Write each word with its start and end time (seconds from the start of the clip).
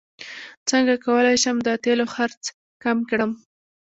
څنګه 0.69 0.93
کولی 1.05 1.35
شم 1.43 1.57
د 1.67 1.69
تیلو 1.83 2.05
خرڅ 2.13 2.41
کم 2.83 2.97
کړم 3.09 3.31